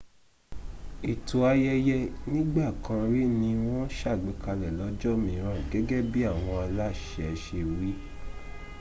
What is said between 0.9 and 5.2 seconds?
ètò ayẹyẹ nígbàkanrí ni wọ́n sàgbékalẹ̀ lọ́jọ́